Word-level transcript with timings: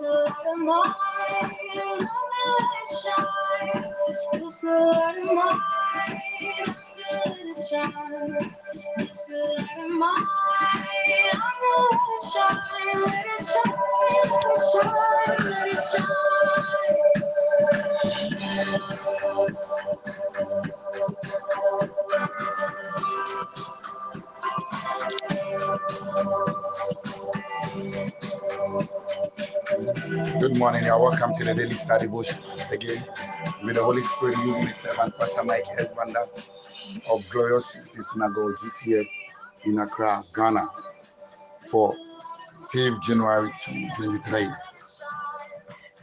Light 0.00 0.32
of 0.46 0.58
mine. 0.58 0.94
Shine. 3.02 3.84
It's 4.34 4.60
the 4.60 4.70
light 4.70 5.18
of 5.18 5.34
mine. 5.34 5.60
I'm 6.42 6.76
gonna 6.96 7.24
let 7.26 7.38
it 7.58 7.68
shine. 7.68 8.52
It's 8.98 9.26
the 9.26 9.38
light 9.58 9.84
of 9.84 9.90
mine. 9.92 10.26
I'm 11.34 11.40
gonna 11.62 11.88
let 11.92 12.10
it 12.16 12.24
shine. 12.32 12.58
Let 13.06 13.26
it 13.26 13.46
shine. 13.46 13.76
Let 15.40 15.68
it 15.68 15.80
shine. 15.80 16.08
Let 18.40 18.48
it 18.48 18.88
Good 18.90 19.03
morning. 30.64 30.84
You're 30.84 30.98
welcome 30.98 31.34
to 31.34 31.44
the 31.44 31.52
daily 31.52 31.74
study 31.74 32.06
devotion 32.06 32.38
again. 32.72 33.04
With 33.66 33.74
the 33.74 33.84
Holy 33.84 34.02
Spirit 34.02 34.34
using 34.38 34.64
the 34.64 34.72
servant 34.72 35.14
Pastor 35.18 35.44
Mike 35.44 35.66
Hezbanda 35.66 36.24
of 37.10 37.28
Glorious 37.28 37.70
Trinity 37.70 38.00
Synagogue 38.00 38.54
GTS 38.62 39.06
in 39.66 39.78
Accra, 39.78 40.22
Ghana 40.34 40.66
for 41.70 41.94
5th 42.72 43.02
January 43.02 43.50
2023. 43.62 44.48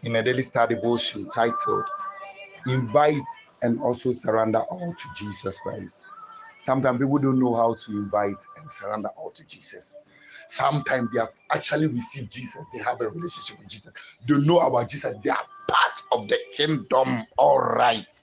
In 0.03 0.17
a 0.17 0.22
daily 0.22 0.44
study 0.44 0.75
devotion 0.75 1.28
titled 1.31 1.86
Invite 2.67 3.16
and 3.64 3.81
also 3.81 4.12
surrender 4.12 4.59
all 4.59 4.94
to 4.94 5.08
Jesus 5.16 5.58
Christ. 5.58 6.03
Sometimes 6.59 7.00
people 7.00 7.17
don't 7.17 7.39
know 7.39 7.55
how 7.55 7.73
to 7.73 7.91
invite 7.94 8.45
and 8.62 8.72
surrender 8.72 9.09
all 9.17 9.31
to 9.31 9.44
Jesus. 9.48 9.95
Sometimes 10.52 11.10
they 11.14 11.20
have 11.20 11.32
actually 11.50 11.88
received 11.88 12.30
Jesus, 12.30 12.66
they 12.73 12.80
have 12.80 13.00
a 13.00 13.08
relationship 13.08 13.58
with 13.58 13.70
Jesus, 13.70 13.94
they 14.28 14.38
know 14.40 14.59
about 14.59 14.90
Jesus, 14.90 15.16
they 15.23 15.30
are 15.30 15.46
part 15.70 16.04
of 16.12 16.28
the 16.28 16.38
kingdom, 16.54 17.26
all 17.38 17.62
right, 17.62 18.14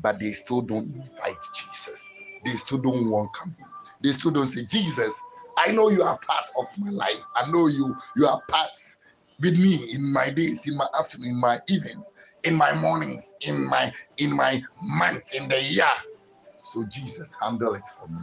but 0.00 0.20
they 0.20 0.30
still 0.30 0.62
don't 0.62 0.86
invite 0.86 1.36
Jesus, 1.52 2.08
they 2.44 2.52
still 2.54 2.78
don't 2.78 3.10
welcome 3.10 3.56
him, 3.58 3.66
they 4.04 4.12
still 4.12 4.30
don't 4.30 4.46
say, 4.46 4.64
Jesus, 4.66 5.12
I 5.58 5.72
know 5.72 5.88
you 5.88 6.04
are 6.04 6.16
part 6.16 6.44
of 6.56 6.66
my 6.78 6.90
life, 6.90 7.20
I 7.34 7.50
know 7.50 7.66
you, 7.66 7.96
you 8.14 8.28
are 8.28 8.40
part 8.48 8.70
with 9.40 9.58
me 9.58 9.92
in 9.92 10.12
my 10.12 10.30
days, 10.30 10.68
in 10.68 10.76
my 10.76 10.86
afternoon, 10.96 11.30
in 11.30 11.40
my 11.40 11.58
evenings, 11.66 12.04
in 12.44 12.54
my 12.54 12.72
mornings, 12.72 13.34
in 13.40 13.64
my 13.66 13.92
in 14.18 14.32
my 14.32 14.62
months, 14.80 15.34
in 15.34 15.48
the 15.48 15.60
year. 15.60 15.90
So 16.58 16.84
Jesus 16.84 17.34
handle 17.42 17.74
it 17.74 17.88
for 17.98 18.06
me. 18.06 18.20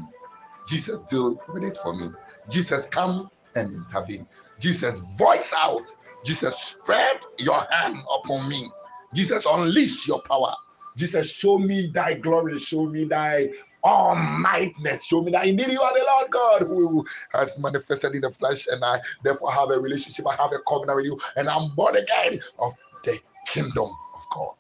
Jesus 0.70 1.00
deal 1.10 1.38
with 1.54 1.64
it 1.64 1.78
for 1.84 1.94
me. 1.94 2.12
Jesus 2.50 2.86
come 2.86 3.30
and 3.56 3.74
intervene. 3.74 4.28
Jesus, 4.60 5.02
voice 5.18 5.54
out. 5.58 5.84
Jesus, 6.24 6.58
spread 6.58 7.20
your 7.38 7.62
hand 7.72 7.98
upon 8.14 8.48
me. 8.48 8.70
Jesus, 9.14 9.46
unleash 9.46 10.08
your 10.08 10.22
power. 10.22 10.54
Jesus, 10.96 11.30
show 11.30 11.58
me 11.58 11.88
thy 11.88 12.16
glory. 12.16 12.60
Show 12.60 12.86
me 12.86 13.06
thy 13.06 13.50
almightness. 13.84 15.06
Show 15.06 15.22
me 15.24 15.32
that 15.32 15.48
indeed 15.48 15.70
you 15.70 15.82
are 15.82 15.94
the 15.94 16.06
Lord 16.06 16.32
God 16.32 16.62
who 16.68 17.06
has 17.32 17.60
manifested 17.60 18.14
in 18.14 18.22
the 18.22 18.32
flesh, 18.32 18.68
and 18.68 18.84
I 18.84 19.00
therefore 19.24 19.52
have 19.52 19.72
a 19.72 19.80
relationship. 19.80 20.28
I 20.28 20.36
have 20.36 20.54
a 20.54 20.60
covenant 20.68 20.98
with 20.98 21.06
you, 21.06 21.20
and 21.38 21.50
I'm 21.50 21.74
born 21.76 21.96
again 21.96 22.40
of 22.60 22.74
the 23.04 23.20
kingdom 23.48 23.90
of 24.14 24.26
God. 24.34 24.54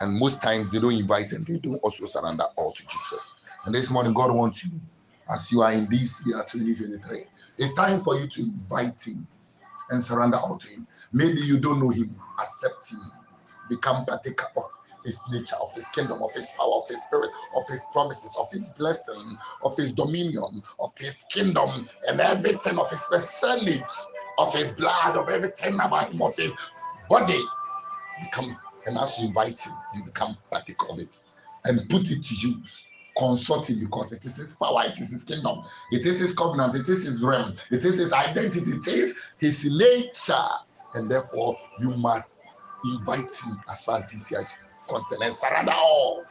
And 0.00 0.18
most 0.18 0.40
times 0.42 0.70
they 0.70 0.80
don't 0.80 0.94
invite 0.94 1.32
and 1.32 1.46
they 1.46 1.58
don't 1.58 1.76
also 1.76 2.06
surrender 2.06 2.44
all 2.56 2.72
to 2.72 2.86
Jesus. 2.86 3.32
And 3.64 3.74
this 3.74 3.90
morning, 3.90 4.14
God 4.14 4.30
wants 4.30 4.64
you, 4.64 4.72
as 5.30 5.52
you 5.52 5.60
are 5.62 5.72
in 5.72 5.88
this 5.88 6.26
year 6.26 6.42
2023, 6.48 7.24
it's 7.60 7.74
time 7.74 8.02
for 8.02 8.18
you 8.18 8.26
to 8.26 8.42
invite 8.42 9.06
Him 9.06 9.26
and 9.90 10.02
surrender 10.02 10.38
all 10.38 10.56
to 10.56 10.68
Him. 10.68 10.86
Maybe 11.12 11.40
you 11.42 11.60
don't 11.60 11.78
know 11.78 11.90
Him, 11.90 12.16
accept 12.38 12.90
Him, 12.90 13.00
become 13.68 14.06
partaker 14.06 14.46
of 14.56 14.64
His 15.04 15.20
nature, 15.30 15.56
of 15.56 15.74
His 15.74 15.86
kingdom, 15.90 16.22
of 16.22 16.32
His 16.32 16.50
power, 16.58 16.76
of 16.76 16.88
His 16.88 17.02
spirit, 17.02 17.30
of 17.54 17.68
His 17.68 17.84
promises, 17.92 18.34
of 18.40 18.50
His 18.50 18.70
blessing, 18.70 19.36
of 19.62 19.76
His 19.76 19.92
dominion, 19.92 20.62
of 20.80 20.92
His 20.96 21.26
kingdom, 21.30 21.86
and 22.08 22.18
everything 22.18 22.78
of 22.78 22.90
His 22.90 23.06
percentage, 23.10 23.82
of 24.38 24.54
His 24.54 24.70
blood, 24.70 25.18
of 25.18 25.28
everything 25.28 25.74
about 25.74 26.14
Him, 26.14 26.22
of 26.22 26.34
His 26.36 26.52
body. 27.10 27.42
Become, 28.22 28.56
and 28.86 28.96
as 28.96 29.18
you 29.18 29.28
invite 29.28 29.60
Him, 29.60 29.74
you 29.94 30.04
become 30.04 30.34
partaker 30.50 30.88
of 30.88 30.98
it 30.98 31.10
and 31.66 31.86
put 31.90 32.10
it 32.10 32.24
to 32.24 32.34
use 32.34 32.84
consult 33.16 33.68
him 33.68 33.80
because 33.80 34.12
it 34.12 34.24
is 34.24 34.36
his 34.36 34.56
power, 34.56 34.84
it 34.84 34.98
is 34.98 35.10
his 35.10 35.24
kingdom, 35.24 35.62
it 35.92 36.06
is 36.06 36.20
his 36.20 36.34
covenant, 36.34 36.74
it 36.74 36.88
is 36.88 37.04
his 37.04 37.22
realm, 37.22 37.54
it 37.70 37.84
is 37.84 37.98
his 37.98 38.12
identity, 38.12 38.70
it 38.70 38.86
is 38.86 39.14
his 39.38 39.70
nature, 39.72 40.48
and 40.94 41.10
therefore 41.10 41.56
you 41.80 41.90
must 41.96 42.38
invite 42.84 43.30
him 43.44 43.60
as 43.70 43.84
far 43.84 43.98
as 43.98 44.10
this 44.10 44.30
year 44.30 44.40
is 44.40 44.52
concerned 44.88 45.22
and 45.22 45.34
surrender 45.34 45.72
all 45.72 46.24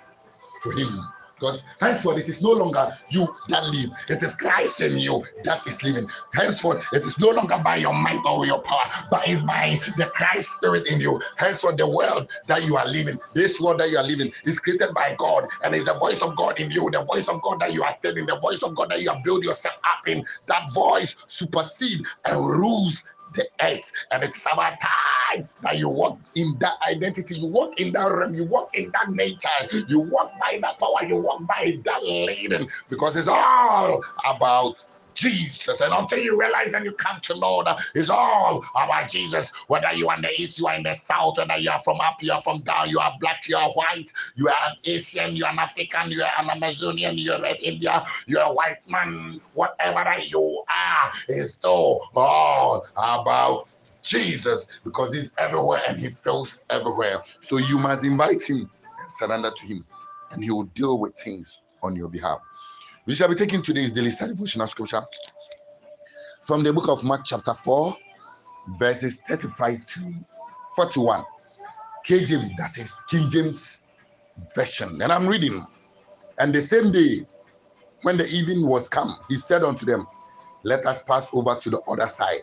to 0.63 0.69
him. 0.71 0.99
Because 1.39 1.63
henceforth 1.79 2.19
it 2.19 2.27
is 2.27 2.41
no 2.41 2.51
longer 2.51 2.97
you 3.09 3.27
that 3.47 3.65
live, 3.69 3.91
it 4.09 4.21
is 4.21 4.35
Christ 4.35 4.81
in 4.81 4.97
you 4.97 5.23
that 5.43 5.65
is 5.65 5.81
living. 5.83 6.09
Henceforth 6.33 6.85
it 6.91 7.03
is 7.03 7.17
no 7.17 7.29
longer 7.29 7.57
by 7.63 7.77
your 7.77 7.93
might 7.93 8.21
or 8.25 8.45
your 8.45 8.61
power, 8.61 8.83
but 9.09 9.27
it's 9.27 9.43
by 9.43 9.79
the 9.97 10.07
Christ 10.07 10.49
spirit 10.55 10.87
in 10.87 10.99
you. 10.99 11.21
Henceforth 11.37 11.77
the 11.77 11.87
world 11.87 12.27
that 12.47 12.65
you 12.65 12.75
are 12.75 12.87
living, 12.87 13.19
this 13.33 13.59
world 13.59 13.79
that 13.79 13.89
you 13.89 13.97
are 13.97 14.03
living, 14.03 14.31
is 14.45 14.59
created 14.59 14.93
by 14.93 15.15
God 15.17 15.47
and 15.63 15.73
it's 15.73 15.85
the 15.85 15.93
voice 15.93 16.21
of 16.21 16.35
God 16.35 16.59
in 16.59 16.71
you, 16.71 16.89
the 16.91 17.03
voice 17.03 17.27
of 17.29 17.41
God 17.41 17.61
that 17.61 17.73
you 17.73 17.83
are 17.83 17.93
studying, 17.93 18.25
the 18.25 18.39
voice 18.39 18.61
of 18.61 18.75
God 18.75 18.91
that 18.91 19.01
you 19.01 19.09
have 19.09 19.23
built 19.23 19.43
yourself 19.43 19.75
up 19.83 20.07
in. 20.07 20.25
That 20.47 20.69
voice 20.73 21.15
supersedes 21.27 22.15
and 22.25 22.45
rules 22.45 23.05
the 23.33 23.47
earth. 23.61 23.91
And 24.11 24.23
it's 24.23 24.45
about 24.51 24.73
time 24.79 25.47
that 25.63 25.77
you 25.77 25.89
walk 25.89 26.19
in 26.35 26.55
that 26.59 26.75
identity, 26.89 27.39
you 27.39 27.47
walk 27.47 27.79
in 27.79 27.93
that 27.93 28.11
realm, 28.11 28.35
you 28.35 28.45
walk 28.45 28.75
in 28.75 28.91
that 28.91 29.11
nature, 29.11 29.49
you 29.87 29.99
walk 29.99 30.31
by 30.39 30.59
that 30.61 30.79
power, 30.79 31.07
you 31.07 31.17
walk 31.17 31.45
by 31.47 31.79
that 31.85 32.03
leading, 32.03 32.67
because 32.89 33.15
it's 33.15 33.27
all 33.27 34.03
about 34.25 34.75
Jesus. 35.19 35.81
And 35.81 35.93
until 35.93 36.19
you 36.19 36.39
realize 36.39 36.73
and 36.73 36.85
you 36.85 36.93
come 36.93 37.19
to 37.21 37.37
know 37.37 37.61
that 37.63 37.79
it's 37.93 38.09
all 38.09 38.63
about 38.73 39.09
Jesus, 39.11 39.51
whether 39.67 39.91
you 39.91 40.07
are 40.07 40.15
in 40.15 40.21
the 40.21 40.41
east, 40.41 40.57
you 40.57 40.67
are 40.67 40.75
in 40.75 40.83
the 40.83 40.93
south, 40.93 41.37
whether 41.37 41.57
you 41.57 41.69
are 41.69 41.81
from 41.81 41.99
up, 41.99 42.23
you 42.23 42.31
are 42.31 42.39
from 42.41 42.61
down, 42.61 42.89
you 42.89 42.99
are 42.99 43.13
black, 43.19 43.47
you 43.47 43.57
are 43.57 43.69
white, 43.71 44.11
you 44.35 44.47
are 44.47 44.55
an 44.69 44.77
Asian, 44.85 45.35
you 45.35 45.43
are 45.43 45.51
an 45.51 45.59
African, 45.59 46.09
you 46.09 46.23
are 46.23 46.31
an 46.39 46.49
Amazonian, 46.49 47.17
you 47.17 47.33
are 47.33 47.43
an 47.43 47.57
India, 47.61 48.05
you 48.27 48.39
are 48.39 48.49
a 48.49 48.53
white 48.53 48.77
man, 48.87 49.41
whatever 49.53 50.21
you 50.21 50.63
are, 50.69 51.11
is 51.27 51.53
still 51.55 52.01
all 52.15 52.85
about 52.95 53.67
Jesus 54.03 54.79
because 54.85 55.13
he's 55.13 55.35
everywhere 55.37 55.81
and 55.85 55.99
he 55.99 56.09
fills 56.09 56.61
everywhere. 56.69 57.21
So 57.41 57.57
you 57.57 57.77
must 57.77 58.05
invite 58.05 58.41
him 58.41 58.59
and 58.59 59.11
surrender 59.11 59.51
to 59.53 59.65
him, 59.65 59.85
and 60.31 60.41
he 60.41 60.49
will 60.49 60.63
deal 60.63 60.97
with 60.97 61.17
things 61.17 61.61
on 61.83 61.95
your 61.97 62.07
behalf. 62.07 62.39
We 63.09 63.15
shall 63.15 63.27
be 63.27 63.33
taking 63.33 63.63
today's 63.63 63.91
daily 63.91 64.11
study 64.11 64.33
devotional 64.33 64.67
scripture 64.67 65.01
from 66.43 66.63
the 66.63 66.71
book 66.71 66.89
of 66.89 67.03
Mark, 67.03 67.21
chapter 67.25 67.55
4, 67.55 67.97
verses 68.77 69.19
35 69.27 69.83
to 69.87 69.99
41. 70.75 71.23
KJV, 72.05 72.55
that 72.57 72.77
is 72.77 72.93
King 73.09 73.27
James 73.31 73.79
Version. 74.53 75.01
And 75.01 75.11
I'm 75.11 75.27
reading. 75.27 75.65
And 76.37 76.53
the 76.53 76.61
same 76.61 76.91
day, 76.91 77.25
when 78.03 78.15
the 78.15 78.27
evening 78.27 78.69
was 78.69 78.87
come, 78.87 79.15
he 79.27 79.37
said 79.37 79.63
unto 79.63 79.87
them, 79.87 80.05
Let 80.61 80.85
us 80.85 81.01
pass 81.01 81.31
over 81.33 81.55
to 81.55 81.69
the 81.71 81.79
other 81.87 82.05
side. 82.05 82.41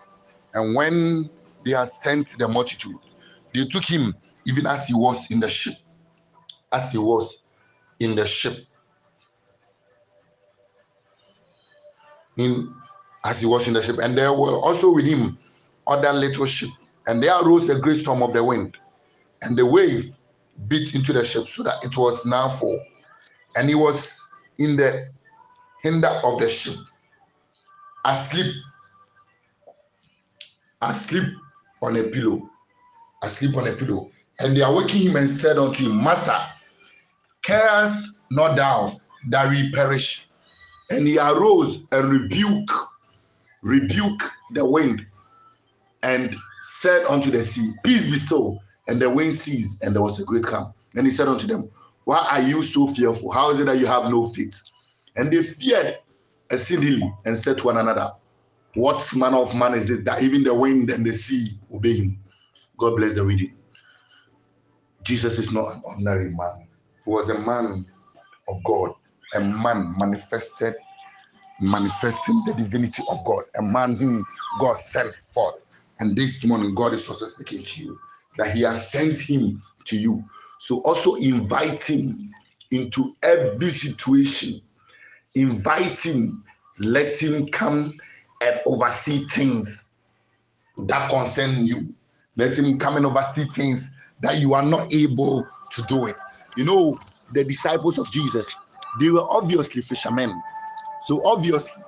And 0.54 0.74
when 0.74 1.30
they 1.64 1.74
had 1.74 1.90
sent 1.90 2.36
the 2.38 2.48
multitude, 2.48 2.96
they 3.54 3.66
took 3.66 3.84
him 3.84 4.16
even 4.48 4.66
as 4.66 4.88
he 4.88 4.94
was 4.94 5.30
in 5.30 5.38
the 5.38 5.48
ship, 5.48 5.74
as 6.72 6.90
he 6.90 6.98
was 6.98 7.44
in 8.00 8.16
the 8.16 8.26
ship. 8.26 8.56
In 12.36 12.74
as 13.24 13.40
he 13.40 13.46
was 13.46 13.66
in 13.66 13.74
the 13.74 13.82
ship, 13.82 13.98
and 13.98 14.16
there 14.16 14.32
were 14.32 14.56
also 14.60 14.92
with 14.92 15.06
him 15.06 15.36
other 15.86 16.12
little 16.12 16.46
ship, 16.46 16.70
and 17.06 17.22
there 17.22 17.34
arose 17.42 17.68
a 17.68 17.78
great 17.78 17.96
storm 17.96 18.22
of 18.22 18.32
the 18.32 18.42
wind, 18.42 18.76
and 19.42 19.56
the 19.56 19.66
wave 19.66 20.10
beat 20.68 20.94
into 20.94 21.12
the 21.12 21.24
ship 21.24 21.46
so 21.46 21.62
that 21.62 21.84
it 21.84 21.96
was 21.96 22.24
now 22.24 22.48
full, 22.48 22.80
and 23.56 23.68
he 23.68 23.74
was 23.74 24.28
in 24.58 24.76
the 24.76 25.08
hinder 25.82 26.08
of 26.24 26.38
the 26.38 26.48
ship, 26.48 26.76
asleep, 28.04 28.54
asleep 30.82 31.24
on 31.82 31.96
a 31.96 32.04
pillow, 32.04 32.48
asleep 33.22 33.56
on 33.56 33.66
a 33.68 33.72
pillow, 33.72 34.10
and 34.40 34.56
they 34.56 34.62
awakened 34.62 35.02
him 35.02 35.16
and 35.16 35.30
said 35.30 35.58
unto 35.58 35.84
him, 35.84 36.02
Master, 36.02 36.38
carest 37.42 38.12
not 38.30 38.56
thou 38.56 39.00
that 39.28 39.50
we 39.50 39.70
perish? 39.72 40.25
And 40.90 41.06
he 41.06 41.18
arose 41.18 41.82
and 41.92 42.10
rebuked 42.10 42.72
rebuked 43.62 44.22
the 44.52 44.64
wind 44.64 45.04
and 46.02 46.36
said 46.60 47.04
unto 47.06 47.30
the 47.30 47.42
sea, 47.42 47.72
Peace 47.82 48.08
be 48.10 48.16
still. 48.16 48.60
And 48.88 49.02
the 49.02 49.10
wind 49.10 49.32
ceased, 49.34 49.82
and 49.82 49.94
there 49.94 50.02
was 50.02 50.20
a 50.20 50.24
great 50.24 50.44
calm. 50.44 50.72
And 50.94 51.04
he 51.04 51.10
said 51.10 51.26
unto 51.26 51.46
them, 51.46 51.68
Why 52.04 52.24
are 52.30 52.40
you 52.40 52.62
so 52.62 52.86
fearful? 52.86 53.32
How 53.32 53.50
is 53.50 53.58
it 53.58 53.64
that 53.64 53.78
you 53.78 53.86
have 53.86 54.08
no 54.08 54.28
faith? 54.28 54.62
And 55.16 55.32
they 55.32 55.42
feared 55.42 55.98
exceedingly 56.50 57.12
and 57.24 57.36
said 57.36 57.58
to 57.58 57.64
one 57.66 57.78
another, 57.78 58.12
What 58.74 59.04
manner 59.16 59.38
of 59.38 59.56
man 59.56 59.74
is 59.74 59.88
this 59.88 60.04
that 60.04 60.22
even 60.22 60.44
the 60.44 60.54
wind 60.54 60.90
and 60.90 61.04
the 61.04 61.12
sea 61.12 61.58
obey 61.74 61.96
him? 61.96 62.18
God 62.78 62.94
bless 62.94 63.14
the 63.14 63.24
reading. 63.24 63.56
Jesus 65.02 65.38
is 65.38 65.52
not 65.52 65.74
an 65.74 65.82
ordinary 65.84 66.30
man. 66.30 66.68
He 67.04 67.10
was 67.10 67.28
a 67.28 67.38
man 67.38 67.86
of 68.48 68.62
God, 68.64 68.92
a 69.34 69.40
man 69.40 69.94
manifested, 69.98 70.74
manifesting 71.60 72.42
the 72.44 72.54
divinity 72.54 73.02
of 73.10 73.24
God, 73.24 73.44
a 73.56 73.62
man 73.62 73.96
whom 73.96 74.24
God 74.60 74.78
sent 74.78 75.14
forth. 75.30 75.56
And 75.98 76.16
this 76.16 76.44
morning, 76.44 76.74
God 76.74 76.94
is 76.94 77.08
also 77.08 77.26
speaking 77.26 77.62
to 77.62 77.82
you 77.82 77.98
that 78.38 78.54
He 78.54 78.62
has 78.62 78.90
sent 78.90 79.18
Him 79.18 79.62
to 79.86 79.96
you. 79.96 80.24
So 80.58 80.80
also 80.82 81.14
invite 81.14 81.82
Him 81.82 82.34
into 82.70 83.16
every 83.22 83.70
situation. 83.70 84.60
Invite 85.34 86.00
Him, 86.00 86.44
let 86.78 87.20
Him 87.20 87.48
come 87.48 87.98
and 88.42 88.60
oversee 88.66 89.26
things 89.28 89.84
that 90.78 91.10
concern 91.10 91.66
you. 91.66 91.94
Let 92.36 92.58
Him 92.58 92.78
come 92.78 92.96
and 92.96 93.06
oversee 93.06 93.44
things 93.48 93.96
that 94.20 94.38
you 94.38 94.54
are 94.54 94.62
not 94.62 94.92
able 94.92 95.46
to 95.72 95.82
do 95.82 96.06
it. 96.06 96.16
You 96.56 96.64
know, 96.64 96.98
the 97.32 97.44
disciples 97.44 97.98
of 97.98 98.10
Jesus, 98.10 98.54
they 98.98 99.10
were 99.10 99.26
obviously 99.28 99.82
fishermen. 99.82 100.42
So 101.02 101.24
obviously, 101.24 101.82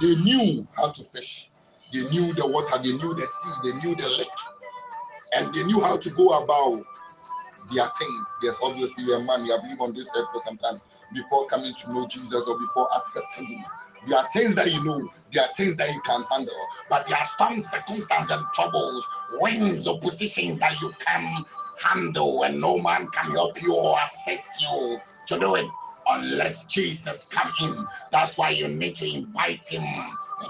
they 0.00 0.14
knew 0.16 0.66
how 0.76 0.90
to 0.90 1.04
fish. 1.04 1.50
They 1.92 2.08
knew 2.08 2.32
the 2.34 2.46
water, 2.46 2.78
they 2.78 2.92
knew 2.92 3.14
the 3.14 3.26
sea, 3.26 3.52
they 3.64 3.72
knew 3.78 3.94
the 3.96 4.08
lake, 4.08 4.28
and 5.34 5.52
they 5.52 5.64
knew 5.64 5.80
how 5.80 5.96
to 5.96 6.10
go 6.10 6.42
about 6.42 6.82
their 7.74 7.90
things. 7.98 8.26
Yes, 8.42 8.56
obviously, 8.62 9.04
you're 9.04 9.18
a 9.18 9.24
man, 9.24 9.44
you 9.44 9.52
have 9.52 9.64
lived 9.64 9.80
on 9.80 9.92
this 9.92 10.08
earth 10.16 10.28
for 10.32 10.40
some 10.40 10.56
time 10.56 10.80
before 11.12 11.46
coming 11.46 11.74
to 11.74 11.92
know 11.92 12.06
Jesus 12.06 12.44
or 12.46 12.58
before 12.58 12.88
accepting 12.94 13.46
Him. 13.46 13.64
There 14.08 14.18
are 14.18 14.28
things 14.32 14.54
that 14.54 14.72
you 14.72 14.82
know, 14.84 15.10
there 15.32 15.44
are 15.44 15.54
things 15.56 15.76
that 15.76 15.92
you 15.92 16.00
can 16.02 16.22
handle, 16.30 16.54
but 16.88 17.06
there 17.06 17.18
are 17.18 17.26
some 17.36 17.60
circumstances 17.60 18.30
and 18.30 18.46
troubles, 18.54 19.06
winds, 19.32 19.86
oppositions 19.86 20.58
that 20.60 20.80
you 20.80 20.92
can 21.04 21.44
handle, 21.78 22.44
and 22.44 22.60
no 22.60 22.78
man 22.78 23.08
can 23.08 23.32
help 23.32 23.60
you 23.60 23.74
or 23.74 23.98
assist 24.02 24.46
you 24.60 25.00
to 25.26 25.38
do 25.38 25.56
it 25.56 25.66
unless 26.16 26.64
Jesus 26.64 27.24
come 27.30 27.52
in. 27.60 27.86
That's 28.12 28.36
why 28.38 28.50
you 28.50 28.68
need 28.68 28.96
to 28.96 29.06
invite 29.06 29.68
him. 29.68 29.84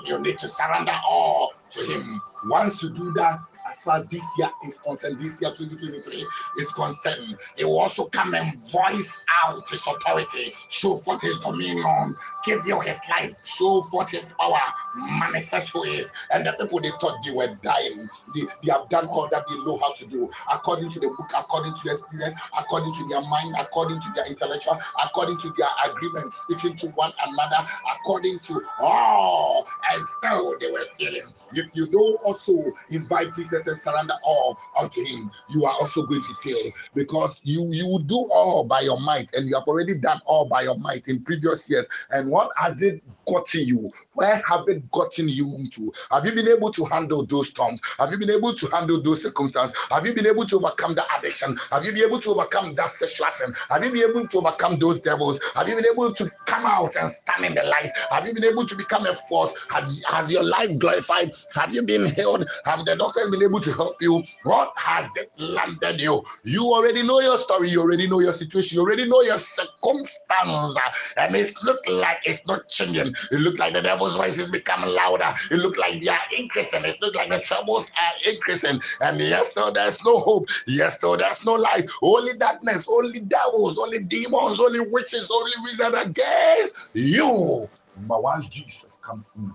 You 0.06 0.18
need 0.18 0.38
to 0.40 0.48
surrender 0.48 0.98
all 1.06 1.52
to 1.72 1.84
him. 1.84 2.20
Once 2.46 2.82
you 2.82 2.90
do 2.90 3.12
that, 3.12 3.40
as 3.70 3.82
far 3.82 3.96
as 3.98 4.08
this 4.08 4.24
year 4.38 4.50
is 4.66 4.78
concerned, 4.78 5.20
this 5.20 5.40
year 5.42 5.50
2023 5.50 6.26
is 6.58 6.68
concerned, 6.68 7.36
he 7.56 7.64
will 7.64 7.78
also 7.78 8.06
come 8.06 8.34
and 8.34 8.60
voice 8.70 9.18
out 9.44 9.68
his 9.68 9.82
authority, 9.86 10.52
show 10.70 10.96
forth 10.96 11.20
his 11.20 11.36
dominion, 11.38 12.16
give 12.44 12.66
you 12.66 12.80
his 12.80 12.98
life, 13.10 13.46
show 13.46 13.82
forth 13.82 14.10
his 14.10 14.32
power, 14.38 14.58
manifest 14.96 15.70
who 15.70 15.84
is. 15.84 16.10
And 16.32 16.46
the 16.46 16.52
people 16.52 16.80
they 16.80 16.90
thought 17.00 17.18
they 17.24 17.32
were 17.32 17.58
dying, 17.62 18.08
they, 18.34 18.42
they 18.64 18.72
have 18.72 18.88
done 18.88 19.06
all 19.08 19.28
that 19.30 19.44
they 19.46 19.56
know 19.56 19.78
how 19.78 19.92
to 19.94 20.06
do, 20.06 20.30
according 20.50 20.90
to 20.90 21.00
the 21.00 21.08
book, 21.08 21.30
according 21.36 21.74
to 21.74 21.90
experience, 21.90 22.34
according 22.58 22.94
to 22.94 23.08
their 23.08 23.22
mind, 23.22 23.54
according 23.58 24.00
to 24.00 24.12
their 24.14 24.26
intellectual, 24.26 24.78
according 25.04 25.38
to 25.40 25.52
their 25.58 25.68
agreement, 25.92 26.32
speaking 26.32 26.74
to 26.76 26.88
one 26.90 27.12
another, 27.26 27.68
according 27.98 28.38
to 28.40 28.62
all, 28.78 29.66
and 29.92 30.06
still 30.06 30.56
they 30.58 30.70
were 30.70 30.86
feeling. 30.96 31.24
If 31.52 31.74
you 31.74 31.86
don't 31.86 32.29
also 32.30 32.72
invite 32.90 33.32
Jesus 33.34 33.66
and 33.66 33.80
surrender 33.80 34.14
all 34.24 34.56
unto 34.78 35.04
him, 35.04 35.30
you 35.48 35.64
are 35.64 35.72
also 35.72 36.06
going 36.06 36.22
to 36.22 36.34
fail 36.42 36.72
because 36.94 37.40
you 37.44 37.68
you 37.72 38.00
do 38.06 38.16
all 38.32 38.64
by 38.64 38.80
your 38.80 39.00
might 39.00 39.34
and 39.34 39.48
you 39.48 39.54
have 39.54 39.64
already 39.64 39.98
done 39.98 40.20
all 40.26 40.46
by 40.46 40.62
your 40.62 40.78
might 40.78 41.08
in 41.08 41.22
previous 41.24 41.68
years. 41.68 41.88
And 42.10 42.28
what 42.28 42.50
has 42.56 42.80
it 42.82 43.02
gotten 43.26 43.66
you? 43.66 43.90
Where 44.14 44.42
have 44.46 44.68
it 44.68 44.90
gotten 44.90 45.28
you 45.28 45.54
into? 45.58 45.92
Have 46.10 46.24
you 46.26 46.32
been 46.32 46.48
able 46.48 46.72
to 46.72 46.84
handle 46.84 47.24
those 47.26 47.48
storms? 47.48 47.80
Have 47.98 48.10
you 48.12 48.18
been 48.18 48.30
able 48.30 48.54
to 48.54 48.66
handle 48.68 49.02
those 49.02 49.22
circumstances? 49.22 49.76
Have 49.90 50.06
you 50.06 50.14
been 50.14 50.26
able 50.26 50.46
to 50.46 50.56
overcome 50.56 50.94
the 50.94 51.04
addiction? 51.16 51.56
Have 51.70 51.84
you 51.84 51.92
been 51.92 52.04
able 52.04 52.20
to 52.20 52.30
overcome 52.30 52.74
that 52.76 52.90
sexual 52.90 53.28
sin? 53.30 53.54
Have 53.68 53.84
you 53.84 53.90
been 53.90 54.10
able 54.10 54.28
to 54.28 54.38
overcome 54.38 54.78
those 54.78 55.00
devils? 55.00 55.40
Have 55.54 55.68
you 55.68 55.74
been 55.76 55.86
able 55.92 56.12
to 56.14 56.30
come 56.46 56.66
out 56.66 56.96
and 56.96 57.10
stand 57.10 57.44
in 57.44 57.54
the 57.54 57.62
light? 57.62 57.92
Have 58.10 58.26
you 58.26 58.34
been 58.34 58.44
able 58.44 58.66
to 58.66 58.74
become 58.76 59.06
a 59.06 59.14
force? 59.28 59.52
Have, 59.70 59.88
has 60.08 60.30
your 60.30 60.44
life 60.44 60.78
glorified? 60.78 61.32
Have 61.54 61.74
you 61.74 61.82
been 61.82 62.06
healed? 62.20 62.48
Have 62.64 62.84
the 62.84 62.96
doctors 62.96 63.30
been 63.30 63.42
able 63.42 63.60
to 63.60 63.72
help 63.72 64.00
you? 64.00 64.22
What 64.44 64.72
has 64.76 65.14
it 65.16 65.30
landed 65.38 66.00
you? 66.00 66.22
You 66.44 66.62
already 66.64 67.02
know 67.02 67.20
your 67.20 67.38
story. 67.38 67.70
You 67.70 67.80
already 67.80 68.08
know 68.08 68.20
your 68.20 68.32
situation. 68.32 68.76
You 68.76 68.82
already 68.82 69.08
know 69.08 69.22
your 69.22 69.38
circumstance. 69.38 70.76
And 71.16 71.34
it 71.34 71.52
look 71.62 71.80
like 71.88 72.18
it's 72.24 72.46
not 72.46 72.68
changing. 72.68 73.14
It 73.30 73.40
look 73.40 73.58
like 73.58 73.74
the 73.74 73.82
devil's 73.82 74.16
voice 74.16 74.38
is 74.38 74.50
becoming 74.50 74.90
louder. 74.90 75.34
It 75.50 75.56
look 75.56 75.76
like 75.78 76.00
they 76.00 76.08
are 76.08 76.20
increasing. 76.36 76.84
It 76.84 77.00
look 77.00 77.14
like 77.14 77.30
the 77.30 77.40
troubles 77.40 77.90
are 77.90 78.30
increasing. 78.32 78.80
And 79.00 79.18
yes, 79.20 79.52
so 79.54 79.70
there's 79.70 80.02
no 80.04 80.18
hope. 80.18 80.48
Yes, 80.66 81.00
so 81.00 81.16
there's 81.16 81.44
no 81.44 81.54
life. 81.54 81.90
Only 82.02 82.34
darkness, 82.36 82.84
only 82.88 83.20
devils, 83.20 83.78
only 83.78 84.00
demons, 84.00 84.60
only 84.60 84.80
witches, 84.80 85.28
only 85.30 85.52
wizards 85.64 85.96
against 86.06 86.74
you. 86.92 87.68
But 88.06 88.22
once 88.22 88.48
Jesus 88.48 88.96
comes 89.02 89.30
in, 89.36 89.52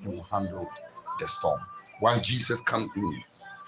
he 0.00 0.08
will 0.08 0.22
handle 0.22 0.68
the 1.20 1.28
storm. 1.28 1.60
When 2.00 2.22
Jesus 2.22 2.60
comes 2.60 2.90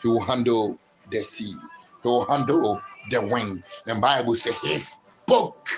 he 0.03 0.09
will 0.09 0.21
handle 0.21 0.79
the 1.11 1.23
sea. 1.23 1.55
He 2.03 2.09
will 2.09 2.25
handle 2.27 2.81
the 3.11 3.21
wind. 3.21 3.63
The 3.87 3.95
Bible 3.97 4.35
says 4.35 4.55
he 4.63 4.79
spoke. 4.79 5.69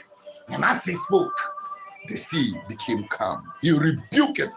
And 0.48 0.64
as 0.64 0.84
he 0.84 0.94
spoke, 0.94 1.32
the 2.08 2.16
sea 2.16 2.54
became 2.68 3.04
calm. 3.08 3.52
He 3.60 3.72
rebuked 3.72 4.38
it. 4.38 4.50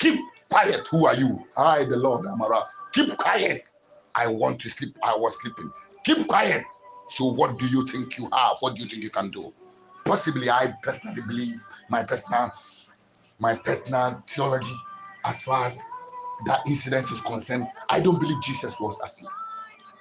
Keep 0.00 0.20
quiet. 0.50 0.86
Who 0.88 1.06
are 1.06 1.14
you? 1.14 1.44
I, 1.56 1.84
the 1.84 1.96
Lord, 1.96 2.26
Amara. 2.26 2.66
Keep 2.92 3.16
quiet. 3.16 3.68
I 4.14 4.26
want 4.26 4.60
to 4.62 4.68
sleep. 4.70 4.96
I 5.02 5.16
was 5.16 5.34
sleeping. 5.40 5.70
Keep 6.04 6.26
quiet. 6.26 6.64
So, 7.10 7.26
what 7.26 7.58
do 7.58 7.66
you 7.66 7.86
think 7.86 8.18
you 8.18 8.28
have? 8.32 8.56
What 8.60 8.74
do 8.74 8.82
you 8.82 8.88
think 8.88 9.02
you 9.02 9.10
can 9.10 9.30
do? 9.30 9.52
Possibly, 10.04 10.50
I 10.50 10.74
personally 10.82 11.22
believe 11.22 11.60
my 11.88 12.02
personal, 12.02 12.52
my 13.38 13.54
personal 13.54 14.22
theology, 14.28 14.74
as 15.24 15.42
far 15.42 15.66
as 15.66 15.78
that 16.44 16.60
incident 16.66 17.10
is 17.10 17.20
concerned, 17.22 17.66
I 17.88 18.00
don't 18.00 18.20
believe 18.20 18.40
Jesus 18.42 18.78
was 18.80 19.00
asleep 19.00 19.30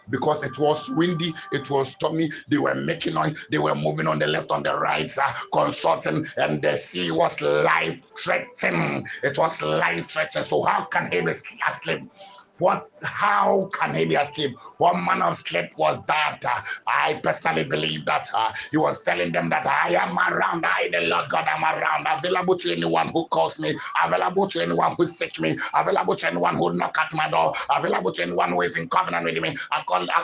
because 0.10 0.44
it 0.44 0.58
was 0.60 0.90
windy, 0.90 1.34
it 1.52 1.70
was 1.70 1.90
stormy. 1.90 2.30
They 2.48 2.58
were 2.58 2.76
making 2.76 3.14
noise, 3.16 3.36
they 3.50 3.58
were 3.58 3.76
moving 3.76 4.08
on 4.08 4.20
the 4.20 4.28
left, 4.28 4.52
on 4.52 4.64
the 4.64 4.78
right, 4.78 5.12
uh, 5.18 5.34
consulting, 5.52 6.26
and 6.38 6.62
the 6.62 6.76
sea 6.76 7.12
was 7.12 7.40
life 7.42 8.02
threatening. 8.20 9.08
It 9.24 9.38
was 9.38 9.62
life 9.62 10.10
threatening. 10.10 10.44
So, 10.44 10.62
how 10.64 10.86
can 10.86 11.12
he 11.12 11.22
be 11.22 11.32
asleep? 11.32 12.10
What? 12.58 12.88
How 13.04 13.70
can 13.78 13.94
he 13.96 14.06
be 14.06 14.16
asleep? 14.16 14.56
What 14.78 14.94
manner 14.96 15.26
of 15.26 15.38
sleep 15.38 15.72
was 15.78 16.00
that? 16.08 16.40
Uh, 16.44 16.62
I 16.88 17.20
personally 17.22 17.66
believe 17.66 18.06
that 18.06 18.30
uh, 18.34 18.52
he 18.72 18.78
was 18.78 19.04
telling 19.04 19.32
them 19.34 19.50
that 19.50 19.68
I 19.68 19.90
am 19.96 20.18
around. 20.18 20.66
I, 20.66 20.90
the 20.92 21.02
Lord 21.02 21.30
God, 21.30 21.46
I'm 21.48 21.64
around. 21.64 22.08
Available 22.10 22.58
to 22.60 22.72
anyone 22.72 23.10
who 23.10 23.28
calls 23.28 23.60
me. 23.60 23.76
Available 24.04 24.48
to 24.50 24.62
anyone 24.64 24.94
who 24.98 25.06
seeks 25.06 25.40
me. 25.40 25.58
Available 25.74 26.16
to 26.16 26.28
anyone 26.28 26.56
who 26.56 26.74
knock 26.74 26.98
at 26.98 27.14
my 27.14 27.30
door. 27.30 27.54
Available 27.70 28.14
to 28.14 28.24
anyone 28.24 28.52
who 28.52 28.62
is 28.62 28.78
in 28.78 28.90
covenant 28.90 29.26
with 29.26 29.38
me. 29.38 29.56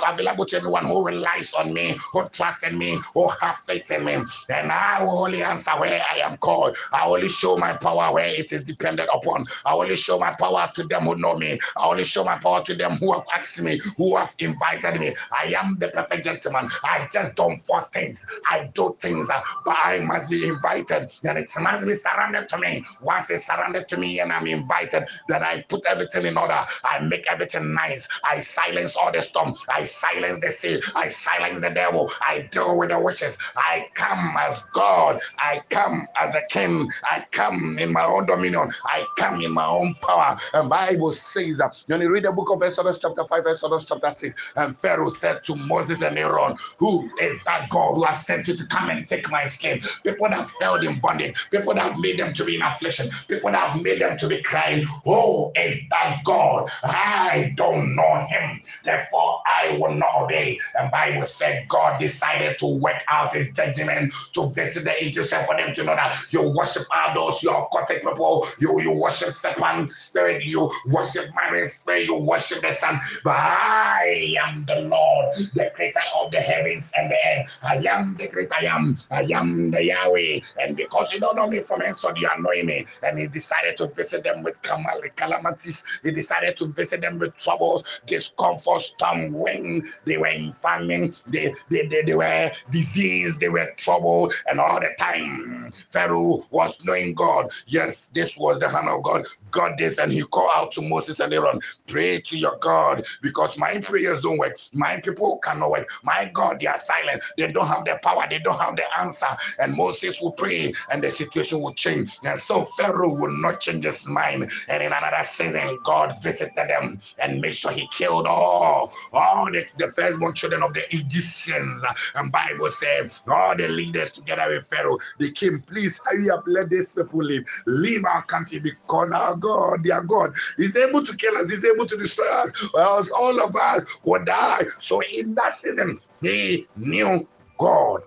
Available 0.07 0.45
to 0.45 0.57
anyone 0.57 0.85
who 0.85 1.05
relies 1.05 1.53
on 1.53 1.73
me, 1.73 1.97
who 2.13 2.27
trusts 2.29 2.63
in 2.63 2.77
me, 2.77 2.99
who 3.13 3.27
have 3.41 3.57
faith 3.57 3.91
in 3.91 4.05
me. 4.05 4.13
And 4.49 4.71
I 4.71 5.03
will 5.03 5.19
only 5.25 5.43
answer 5.43 5.71
where 5.71 6.01
I 6.13 6.19
am 6.19 6.37
called. 6.37 6.77
I 6.93 7.05
only 7.05 7.27
show 7.27 7.57
my 7.57 7.75
power 7.75 8.13
where 8.13 8.27
it 8.27 8.51
is 8.53 8.63
dependent 8.63 9.09
upon. 9.13 9.45
I 9.65 9.73
only 9.73 9.95
show 9.95 10.17
my 10.17 10.33
power 10.39 10.71
to 10.75 10.83
them 10.85 11.03
who 11.03 11.15
know 11.17 11.35
me. 11.37 11.59
I 11.77 11.85
only 11.85 12.05
show 12.21 12.25
my 12.35 12.37
power 12.37 12.63
to 12.63 12.75
them 12.75 12.97
who 12.97 13.13
have 13.13 13.23
asked 13.35 13.61
me, 13.61 13.81
who 13.97 14.15
have 14.17 14.33
invited 14.39 14.99
me. 14.99 15.15
I 15.31 15.53
am 15.57 15.77
the 15.79 15.89
perfect 15.89 16.23
gentleman. 16.25 16.69
I 16.83 17.07
just 17.11 17.35
don't 17.35 17.59
force 17.59 17.87
things. 17.89 18.25
I 18.49 18.69
do 18.73 18.95
things, 18.99 19.29
uh, 19.29 19.41
but 19.65 19.77
I 19.83 19.99
must 20.01 20.29
be 20.29 20.47
invited. 20.47 21.11
And 21.23 21.37
it 21.37 21.51
must 21.59 21.85
be 21.87 21.93
surrendered 21.93 22.49
to 22.49 22.57
me. 22.57 22.83
Once 23.01 23.29
it's 23.29 23.45
surrendered 23.47 23.87
to 23.89 23.97
me 23.97 24.19
and 24.19 24.31
I'm 24.31 24.47
invited, 24.47 25.07
then 25.27 25.43
I 25.43 25.63
put 25.69 25.85
everything 25.87 26.25
in 26.25 26.37
order. 26.37 26.65
I 26.83 26.99
make 27.01 27.27
everything 27.29 27.73
nice. 27.73 28.07
I 28.23 28.39
silence 28.39 28.95
all 28.95 29.11
the 29.11 29.21
storm. 29.21 29.55
I 29.69 29.83
silence 29.83 30.39
the 30.43 30.51
sea. 30.51 30.81
I 30.95 31.07
silence 31.07 31.61
the 31.61 31.69
devil. 31.69 32.11
I 32.27 32.49
deal 32.51 32.77
with 32.77 32.89
the 32.89 32.99
witches. 32.99 33.37
I 33.55 33.87
come 33.95 34.35
as 34.39 34.61
God. 34.73 35.21
I 35.39 35.61
come 35.69 36.07
as 36.19 36.35
a 36.35 36.41
king. 36.49 36.89
I 37.03 37.25
come 37.31 37.77
in 37.79 37.91
my 37.93 38.05
own 38.05 38.25
dominion. 38.25 38.71
I 38.85 39.07
come 39.17 39.41
in 39.41 39.51
my 39.53 39.65
own 39.67 39.95
power. 39.95 40.37
And 40.53 40.69
Bible 40.69 41.11
says 41.11 41.57
that 41.57 41.75
when 41.87 42.01
read 42.11 42.23
the 42.23 42.31
book 42.31 42.51
of 42.51 42.61
Exodus 42.61 42.99
chapter 42.99 43.23
5, 43.23 43.47
Exodus 43.47 43.85
chapter 43.85 44.11
6, 44.11 44.53
and 44.57 44.77
Pharaoh 44.77 45.09
said 45.09 45.43
to 45.45 45.55
Moses 45.55 46.01
and 46.01 46.17
Aaron, 46.17 46.55
Who 46.77 47.09
is 47.19 47.37
that 47.45 47.69
God 47.69 47.95
who 47.95 48.03
has 48.03 48.25
sent 48.25 48.47
you 48.47 48.55
to 48.57 48.65
come 48.67 48.89
and 48.89 49.07
take 49.07 49.29
my 49.31 49.45
slave? 49.45 49.87
People 50.03 50.27
that 50.29 50.35
have 50.35 50.53
held 50.59 50.83
in 50.83 50.99
bondage, 50.99 51.47
people 51.51 51.73
that 51.73 51.91
have 51.91 51.99
made 51.99 52.19
them 52.19 52.33
to 52.33 52.43
be 52.43 52.55
in 52.55 52.61
affliction, 52.61 53.09
people 53.27 53.51
that 53.51 53.71
have 53.71 53.81
made 53.81 53.99
them 53.99 54.17
to 54.17 54.27
be 54.27 54.41
crying, 54.41 54.85
Who 55.05 55.51
is 55.55 55.79
that 55.89 56.19
God? 56.25 56.69
I 56.83 57.53
don't 57.55 57.95
know 57.95 58.25
him. 58.29 58.61
Therefore, 58.83 59.41
I 59.45 59.77
will 59.77 59.93
not 59.95 60.23
obey. 60.23 60.59
And 60.77 60.91
Bible 60.91 61.25
said 61.25 61.67
God 61.67 61.99
decided 61.99 62.57
to 62.59 62.67
work 62.67 63.01
out 63.09 63.33
his 63.33 63.51
judgment 63.51 64.13
to 64.33 64.49
visit 64.49 64.83
the 64.83 65.03
angels 65.03 65.31
for 65.33 65.55
them 65.57 65.73
to 65.73 65.83
know 65.83 65.95
that 65.95 66.17
you 66.29 66.41
worship 66.41 66.83
idols, 66.93 67.41
you 67.43 67.49
are 67.51 67.67
occultic 67.69 68.01
people, 68.03 68.47
you, 68.59 68.79
you 68.81 68.91
worship 68.91 69.29
serpent 69.29 69.89
spirit, 69.89 70.43
you 70.43 70.71
worship 70.87 71.25
marine 71.35 71.67
spirit, 71.67 72.00
you 72.05 72.15
worship 72.15 72.61
the 72.61 72.71
sun. 72.71 72.99
But 73.23 73.35
I 73.35 74.35
am 74.41 74.65
the 74.65 74.81
Lord, 74.81 75.37
the 75.53 75.71
creator 75.75 76.01
of 76.19 76.31
the 76.31 76.41
heavens 76.41 76.91
and 76.97 77.11
the 77.11 77.17
earth. 77.27 77.59
I 77.63 77.77
am 77.89 78.15
the 78.17 78.27
great 78.27 78.51
I 78.53 78.65
am. 78.65 78.97
I 79.09 79.23
am 79.23 79.69
the 79.69 79.83
Yahweh. 79.83 80.39
And 80.61 80.75
because 80.77 81.11
you 81.13 81.19
don't 81.19 81.35
know 81.35 81.47
me 81.47 81.61
from 81.61 81.81
henceforth, 81.81 82.17
you 82.17 82.29
annoy 82.35 82.63
me. 82.63 82.85
And 83.03 83.17
he 83.19 83.27
decided 83.27 83.77
to 83.77 83.87
visit 83.87 84.23
them 84.23 84.43
with 84.43 84.61
calamities. 84.61 85.83
He 86.03 86.11
decided 86.11 86.57
to 86.57 86.67
visit 86.67 87.01
them 87.01 87.19
with 87.19 87.35
troubles, 87.37 87.83
discomfort, 88.05 88.81
storm, 88.81 89.33
when 89.33 89.87
they 90.05 90.17
were 90.17 90.27
in 90.27 90.53
famine, 90.53 91.15
they, 91.27 91.53
they, 91.69 91.87
they, 91.87 92.03
they 92.03 92.15
were 92.15 92.51
diseased, 92.69 93.39
they 93.39 93.49
were 93.49 93.71
troubled, 93.77 94.33
and 94.49 94.59
all 94.59 94.79
the 94.79 94.89
time 94.97 95.73
Pharaoh 95.89 96.43
was 96.51 96.77
knowing 96.83 97.13
God. 97.13 97.51
Yes, 97.67 98.07
this 98.13 98.37
was 98.37 98.59
the 98.59 98.69
hand 98.69 98.89
of 98.89 99.03
God. 99.03 99.25
God 99.51 99.77
this, 99.77 99.97
and 99.97 100.11
he 100.11 100.21
called 100.23 100.51
out 100.55 100.71
to 100.73 100.81
Moses 100.81 101.19
and 101.19 101.33
Aaron, 101.33 101.59
pray 101.91 102.21
to 102.21 102.37
your 102.37 102.57
God 102.59 103.05
because 103.21 103.57
my 103.57 103.79
prayers 103.79 104.21
don't 104.21 104.37
work. 104.37 104.57
My 104.73 104.99
people 104.99 105.37
cannot 105.39 105.71
work. 105.71 105.89
My 106.03 106.31
God, 106.33 106.59
they 106.59 106.67
are 106.67 106.77
silent. 106.77 107.21
They 107.37 107.47
don't 107.47 107.67
have 107.67 107.85
the 107.85 107.99
power. 108.03 108.25
They 108.29 108.39
don't 108.39 108.59
have 108.59 108.75
the 108.75 108.85
answer. 108.99 109.27
And 109.59 109.73
Moses 109.73 110.19
will 110.21 110.31
pray, 110.31 110.73
and 110.91 111.03
the 111.03 111.09
situation 111.09 111.61
will 111.61 111.73
change. 111.73 112.17
And 112.23 112.39
so 112.39 112.63
Pharaoh 112.77 113.13
will 113.13 113.35
not 113.37 113.59
change 113.59 113.85
his 113.85 114.07
mind. 114.07 114.49
And 114.69 114.83
in 114.83 114.91
another 114.93 115.23
season, 115.25 115.77
God 115.83 116.13
visited 116.23 116.55
them 116.55 117.01
and 117.19 117.41
made 117.41 117.55
sure 117.55 117.71
he 117.71 117.87
killed 117.91 118.27
all, 118.27 118.93
all 119.13 119.51
the, 119.51 119.65
the 119.77 119.89
firstborn 119.91 120.33
children 120.33 120.63
of 120.63 120.73
the 120.73 120.83
Egyptians. 120.95 121.83
And 122.15 122.31
Bible 122.31 122.69
said, 122.69 123.11
all 123.27 123.55
the 123.55 123.67
leaders 123.67 124.11
together 124.11 124.45
with 124.49 124.67
Pharaoh, 124.67 124.97
they 125.19 125.31
came, 125.31 125.59
please 125.61 125.99
hurry 126.05 126.29
up, 126.29 126.43
let 126.47 126.69
these 126.69 126.93
people 126.93 127.23
leave. 127.23 127.45
Leave 127.67 128.05
our 128.05 128.23
country 128.25 128.59
because 128.59 129.11
our 129.11 129.35
God, 129.35 129.83
their 129.83 130.01
God, 130.01 130.33
is 130.57 130.75
able 130.75 131.03
to 131.05 131.15
kill 131.15 131.37
us, 131.37 131.51
is 131.51 131.65
able 131.65 131.80
to 131.85 131.97
destroy 131.97 132.27
us, 132.27 132.51
or 132.73 132.81
else 132.81 133.11
all 133.11 133.41
of 133.41 133.55
us 133.55 133.85
would 134.03 134.25
die. 134.25 134.63
So 134.79 135.01
in 135.01 135.35
that 135.35 135.55
season, 135.55 135.99
he 136.21 136.67
knew 136.75 137.27
God. 137.57 138.01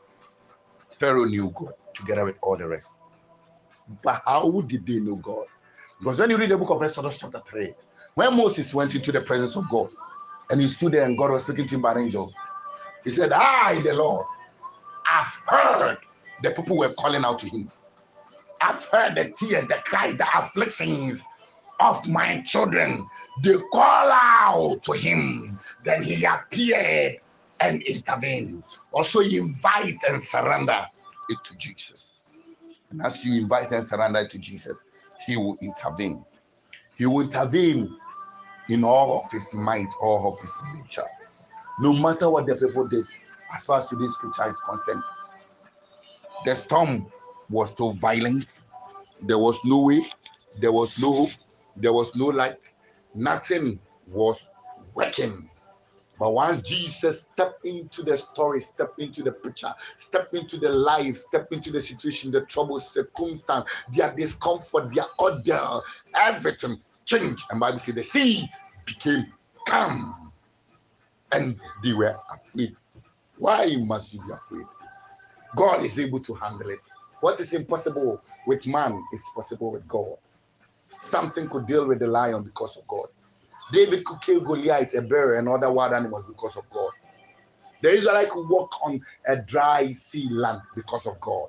Pharaoh 0.99 1.25
knew 1.25 1.51
God 1.55 1.75
together 1.95 2.25
with 2.25 2.37
all 2.43 2.57
the 2.57 2.67
rest. 2.67 2.97
But 4.03 4.23
how 4.25 4.61
did 4.63 4.87
they 4.87 5.01
know 5.01 5.17
God? 5.17 5.47
Because 5.99 6.19
when 6.19 6.31
you 6.31 6.37
read 6.37 6.51
the 6.51 6.59
book 6.59 6.71
of 6.71 6.83
Exodus, 6.83 7.19
chapter 7.19 7.43
3, 7.47 7.73
when 8.15 8.37
Moses 8.37 8.75
went 8.75 8.95
into 8.95 9.13
the 9.13 9.21
presence 9.21 9.57
of 9.57 9.69
God 9.71 9.91
and 10.51 10.61
he 10.61 10.67
stood 10.67 10.93
there 10.93 11.05
and 11.05 11.17
God 11.17 11.31
was 11.31 11.45
speaking 11.45 11.69
to 11.69 11.75
him 11.77 11.83
by 11.83 11.93
an 11.93 11.99
angel, 11.99 12.33
he 13.05 13.11
said, 13.11 13.33
I, 13.33 13.81
the 13.83 13.95
Lord, 13.95 14.27
I 15.07 15.23
have 15.23 15.35
heard 15.47 15.99
the 16.43 16.51
people 16.51 16.79
were 16.79 16.93
calling 16.95 17.25
out 17.25 17.39
to 17.41 17.49
him. 17.49 17.71
I've 18.61 18.83
heard 18.85 19.15
the 19.15 19.33
tears, 19.39 19.67
the 19.69 19.81
cries, 19.85 20.17
the 20.17 20.27
afflictions 20.39 21.25
of 21.81 22.07
my 22.09 22.41
children. 22.43 23.07
They 23.43 23.55
call 23.73 24.11
out 24.13 24.83
to 24.85 24.93
him. 24.93 25.59
Then 25.85 26.03
he 26.03 26.25
appeared 26.25 27.19
and 27.61 27.83
intervened. 27.83 28.63
Also, 28.93 29.21
invite 29.21 29.99
and 30.09 30.23
surrender 30.23 30.87
it 31.29 31.39
to 31.45 31.57
Jesus. 31.57 32.23
And 32.91 33.03
as 33.03 33.25
you 33.25 33.41
invite 33.41 33.73
and 33.73 33.85
surrender 33.85 34.21
it 34.21 34.31
to 34.31 34.39
Jesus, 34.39 34.85
he 35.27 35.37
will 35.37 35.59
intervene. 35.61 36.25
He 36.97 37.07
will 37.07 37.23
intervene 37.23 37.97
in 38.69 38.85
all 38.85 39.25
of 39.25 39.33
his 39.33 39.53
might, 39.55 39.89
all 40.01 40.33
of 40.33 40.41
his 40.41 40.53
nature. 40.75 41.07
No 41.81 41.93
matter 41.93 42.31
what 42.31 42.47
the 42.47 42.55
people 42.55 42.87
did, 42.87 43.05
as 43.55 43.65
far 43.67 43.79
as 43.79 43.87
today's 43.87 44.13
scripture 44.13 44.49
is 44.49 44.61
concerned, 44.61 45.03
the 46.45 46.55
storm 46.55 47.07
was 47.51 47.75
so 47.77 47.93
violent. 47.93 48.67
There 49.23 49.39
was 49.39 49.59
no 49.65 49.79
way, 49.79 50.05
there 50.61 50.73
was 50.73 50.99
no 51.01 51.13
hope, 51.13 51.31
there 51.77 51.93
was 51.93 52.15
no 52.15 52.27
light, 52.27 52.73
nothing 53.15 53.79
was 54.07 54.49
working. 54.95 55.51
But 56.19 56.33
once 56.33 56.63
Jesus 56.63 57.23
stepped 57.23 57.65
into 57.65 58.03
the 58.03 58.17
story, 58.17 58.61
stepped 58.61 59.01
into 59.01 59.23
the 59.23 59.33
picture, 59.33 59.75
stepped 59.97 60.35
into 60.35 60.59
the 60.59 60.69
life, 60.69 61.17
stepped 61.17 61.53
into 61.53 61.73
the 61.73 61.83
situation, 61.83 62.31
the 62.31 62.43
trouble, 62.43 62.79
circumstance, 62.79 63.69
their 63.93 64.15
discomfort, 64.15 64.95
their 64.95 65.07
order, 65.19 65.81
everything 66.15 66.81
changed. 67.05 67.45
And 67.51 67.59
Bible 67.59 67.81
said 67.81 67.97
the 67.97 68.03
sea 68.03 68.49
became 68.87 69.27
calm. 69.67 70.33
And 71.33 71.59
they 71.83 71.93
were 71.93 72.17
afraid. 72.31 72.77
Why 73.39 73.77
must 73.77 74.15
you 74.15 74.21
be 74.21 74.33
afraid? 74.33 74.67
God 75.57 75.83
is 75.85 75.99
able 75.99 76.21
to 76.21 76.35
handle 76.35 76.71
it. 76.71 76.81
What 77.21 77.41
is 77.41 77.53
impossible 77.53 78.23
with 78.47 78.67
man 78.67 79.03
is 79.13 79.23
possible 79.35 79.73
with 79.73 79.87
God. 79.89 80.17
Samson 81.01 81.49
could 81.49 81.67
deal 81.67 81.87
with 81.87 81.99
the 81.99 82.07
lion 82.07 82.43
because 82.43 82.77
of 82.77 82.87
God. 82.87 83.07
David 83.73 84.05
could 84.05 84.21
kill 84.21 84.41
Goliath, 84.41 84.95
a 84.95 85.03
bear, 85.03 85.35
and 85.35 85.49
other 85.49 85.71
wild 85.71 85.93
animals 85.93 86.25
because 86.29 86.57
of 86.57 86.69
God. 86.71 86.91
The 87.83 87.91
Israelite 87.91 88.31
could 88.31 88.49
walk 88.49 88.73
on 88.85 89.01
a 89.29 89.37
dry 89.37 89.93
sea 89.93 90.29
land 90.31 90.61
because 90.75 91.07
of 91.07 91.21
God. 91.21 91.49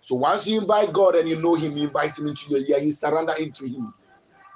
So 0.00 0.14
once 0.14 0.46
you 0.46 0.60
invite 0.60 0.92
God 0.92 1.14
and 1.14 1.28
you 1.28 1.40
know 1.40 1.54
Him, 1.54 1.76
you 1.76 1.84
invite 1.84 2.18
Him 2.18 2.26
into 2.28 2.50
your 2.50 2.60
ear, 2.60 2.84
you 2.84 2.92
surrender 2.92 3.34
into 3.38 3.66
Him. 3.66 3.92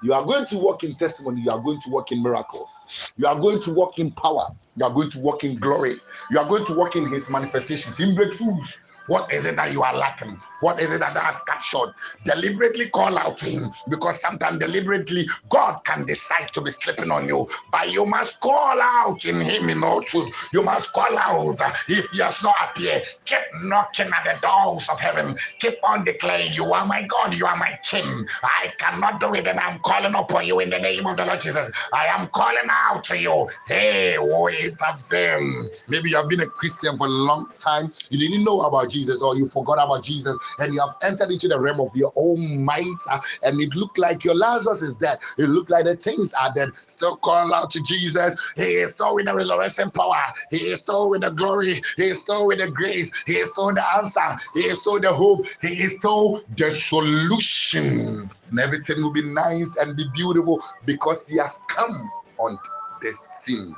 You 0.03 0.13
are 0.13 0.25
going 0.25 0.47
to 0.47 0.59
walk 0.59 0.85
in 0.85 0.95
testimony. 0.97 1.43
You 1.43 1.51
are 1.51 1.61
going 1.61 1.81
to 1.81 1.91
walk 1.91 2.13
in 2.13 2.23
miracles. 2.23 2.71
You 3.17 3.27
are 3.27 3.39
going 3.39 3.63
to 3.63 3.73
walk 3.73 3.99
in 3.99 4.11
power. 4.13 4.49
You 4.77 4.85
are 4.85 4.93
going 4.93 5.11
to 5.13 5.21
walk 5.21 5.45
in 5.45 5.57
glory. 5.59 5.99
You 6.31 6.39
are 6.39 6.49
going 6.49 6.67
to 6.67 6.75
walk 6.75 6.97
in 6.97 7.07
His 7.09 7.31
manifestations, 7.31 7.99
in 8.01 8.15
breakthroughs, 8.15 8.77
what 9.07 9.33
is 9.33 9.45
it 9.45 9.57
that 9.57 9.73
you 9.73 9.83
are 9.83 9.97
lacking? 9.97 10.37
What 10.61 10.81
is 10.81 10.91
it 10.93 11.01
that 11.01 11.17
has 11.17 11.37
cut 11.47 11.63
short? 11.63 11.95
Deliberately 12.25 12.89
call 12.91 13.19
out 13.19 13.39
to 13.39 13.47
Him 13.47 13.73
because 13.89 14.21
sometimes 14.21 14.59
deliberately 14.61 15.29
God 15.51 15.81
can 15.85 16.05
decide 16.07 16.49
to 16.55 16.61
be 16.63 16.71
sleeping 16.71 17.11
on 17.11 17.29
you, 17.29 17.49
but 17.71 17.91
you 17.93 18.07
must 18.07 18.41
call 18.41 18.81
out 18.81 19.25
in 19.27 19.41
Him 19.41 19.69
in 19.69 19.85
all 19.85 20.03
truth. 20.03 20.35
You 20.53 20.63
must 20.63 20.93
call 20.93 21.19
out 21.19 21.59
if 21.89 22.09
He 22.11 22.23
has 22.23 22.43
not 22.43 22.57
appeared. 22.65 23.03
Keep 23.27 23.41
knocking 23.63 24.09
at 24.09 24.25
the 24.41 24.47
doors 24.47 24.89
of 24.91 25.01
heaven. 25.01 25.37
Keep 25.61 25.77
on 25.85 26.05
declaring, 26.05 26.53
You 26.55 26.73
are 26.73 26.87
my 26.87 27.03
God, 27.03 27.35
you 27.35 27.47
are 27.47 27.57
my 27.57 27.79
King. 27.89 28.27
I 28.43 28.73
cannot 28.79 29.21
do 29.21 29.35
it, 29.35 29.47
and 29.47 29.59
I'm 29.61 29.81
calling 29.81 30.15
upon 30.15 30.47
you 30.47 30.61
in 30.61 30.71
the 30.71 30.79
name 30.79 31.07
of 31.07 31.17
the 31.17 31.25
Lord 31.25 31.41
Jesus. 31.41 31.71
I 31.93 32.07
am 32.07 32.29
calling 32.29 32.69
out 32.71 33.05
to 33.05 33.19
you. 33.19 33.49
Hey, 33.67 34.17
wait 34.19 34.75
a 34.81 34.99
them. 35.11 35.71
Maybe 35.89 36.11
you 36.11 36.17
have 36.17 36.29
been 36.29 36.41
a 36.41 36.47
Christian 36.47 36.97
for 36.99 37.07
a 37.07 37.11
long 37.11 37.47
time. 37.57 37.93
You 38.11 38.19
didn't 38.19 38.45
know 38.45 38.61
about 38.63 38.94
Jesus 38.95 39.21
or 39.23 39.37
you 39.37 39.47
forgot 39.47 39.75
about 39.75 40.05
Jesus 40.05 40.39
and 40.61 40.73
you 40.73 40.81
have 40.81 40.95
entered 41.03 41.31
into 41.31 41.49
the 41.49 41.59
realm 41.59 41.81
of 41.81 41.91
your 41.95 42.13
own 42.17 42.65
might 42.65 42.85
uh, 43.11 43.21
and 43.43 43.61
it 43.61 43.75
looked 43.75 43.99
like 43.99 44.25
your 44.25 44.35
Lazarus 44.35 44.83
is 44.83 44.95
dead. 44.97 45.19
It 45.39 45.49
looked 45.49 45.71
like 45.71 45.85
the 45.85 45.97
things 45.97 46.33
are 46.35 46.53
dead. 46.55 46.71
Still 46.87 47.17
call 47.17 47.53
out 47.53 47.71
to 47.73 47.83
Jesus. 47.83 48.35
He 48.57 48.63
is 48.85 48.95
still 48.95 49.15
with 49.17 49.27
the 49.27 49.35
resurrection 49.35 49.91
power. 49.91 50.23
He 50.51 50.71
is 50.73 50.81
still 50.81 51.11
with 51.11 51.23
the 51.23 51.31
glory. 51.31 51.83
He 51.97 52.05
is 52.05 52.21
still 52.21 52.47
with 52.47 52.59
the 52.61 52.71
grace. 52.71 53.11
He 53.27 53.35
is 53.35 53.51
still 53.51 53.75
the 53.75 53.85
answer. 53.97 54.39
He 54.55 54.61
is 54.61 54.81
still 54.81 55.01
the 55.01 55.13
hope. 55.13 55.47
He 55.61 55.83
is 55.83 55.99
still 55.99 56.41
the 56.57 56.71
solution. 56.73 58.31
And 58.51 58.61
everything 58.61 59.03
will 59.03 59.13
be 59.13 59.23
nice 59.23 59.77
and 59.77 59.97
be 59.97 60.05
beautiful 60.15 60.63
because 60.85 61.29
he 61.29 61.39
has 61.39 61.61
come 61.69 62.11
on 62.39 62.59
this 63.03 63.19
scene. 63.19 63.75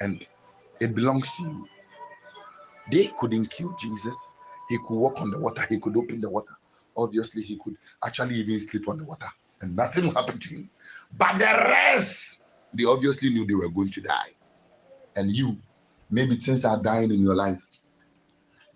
And 0.00 0.26
it 0.80 0.94
belongs 0.94 1.28
to 1.36 1.42
you. 1.42 1.68
They 2.90 3.12
couldn't 3.18 3.50
kill 3.50 3.74
Jesus. 3.78 4.16
He 4.68 4.78
could 4.78 4.96
walk 4.96 5.20
on 5.20 5.30
the 5.30 5.38
water. 5.38 5.66
He 5.68 5.78
could 5.78 5.96
open 5.96 6.20
the 6.20 6.28
water. 6.30 6.54
Obviously, 6.96 7.42
he 7.42 7.58
could 7.62 7.76
actually 8.04 8.36
even 8.36 8.60
sleep 8.60 8.88
on 8.88 8.98
the 8.98 9.04
water, 9.04 9.26
and 9.60 9.74
nothing 9.74 10.12
happened 10.14 10.42
to 10.42 10.48
him. 10.50 10.70
But 11.16 11.38
the 11.38 11.44
rest, 11.44 12.38
they 12.72 12.84
obviously 12.84 13.30
knew 13.30 13.46
they 13.46 13.54
were 13.54 13.68
going 13.68 13.90
to 13.90 14.00
die. 14.00 14.30
And 15.16 15.30
you, 15.30 15.56
maybe 16.10 16.36
things 16.36 16.64
are 16.64 16.80
dying 16.82 17.12
in 17.12 17.22
your 17.22 17.34
life. 17.34 17.66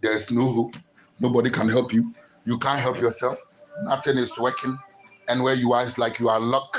There's 0.02 0.30
no 0.30 0.46
hope. 0.46 0.76
Nobody 1.20 1.50
can 1.50 1.68
help 1.68 1.92
you. 1.92 2.14
You 2.44 2.58
can't 2.58 2.78
help 2.78 3.00
yourself. 3.00 3.38
Nothing 3.82 4.18
is 4.18 4.38
working. 4.38 4.78
And 5.28 5.42
where 5.42 5.54
you 5.54 5.72
are, 5.72 5.84
it's 5.84 5.98
like 5.98 6.18
you 6.18 6.28
are 6.28 6.40
locked 6.40 6.77